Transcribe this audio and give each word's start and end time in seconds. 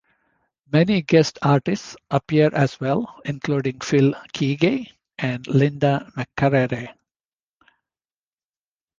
Many 0.71 1.03
guest 1.03 1.37
artists 1.43 1.95
appear 2.09 2.49
as 2.55 2.79
well, 2.79 3.21
including 3.23 3.81
Phil 3.81 4.15
Keaggy 4.33 4.91
and 5.19 5.45
Linda 5.45 6.11
McCrary. 6.17 6.89